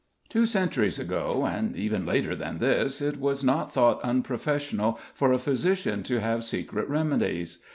Two 0.29 0.47
centuries 0.47 0.97
ago, 0.97 1.45
and 1.47 1.75
even 1.75 2.07
later 2.07 2.35
than 2.35 2.57
this, 2.57 3.01
it 3.01 3.19
was 3.19 3.43
not 3.43 3.71
thought 3.71 4.01
unprofessional 4.01 4.99
for 5.13 5.31
a 5.31 5.37
physician 5.37 6.01
to 6.01 6.19
have 6.19 6.43
secret 6.43 6.89
remedies. 6.89 7.59